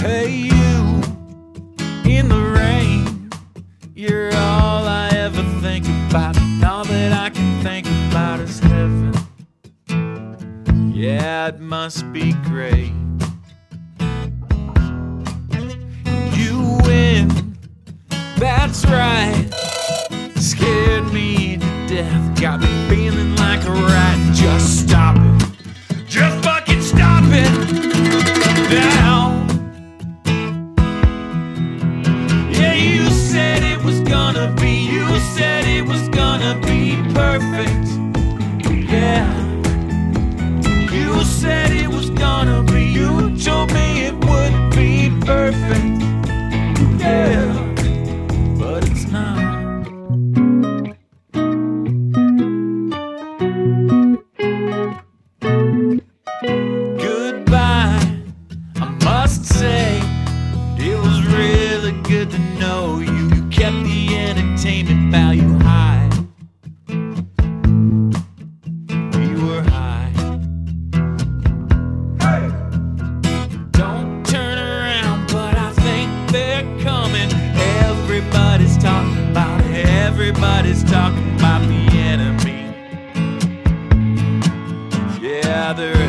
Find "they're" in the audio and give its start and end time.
76.30-76.62, 85.72-86.07